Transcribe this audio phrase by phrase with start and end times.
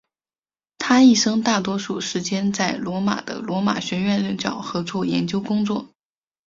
[0.79, 5.91] 他一生大多数时间在罗马的罗马学院任教和做研究工作。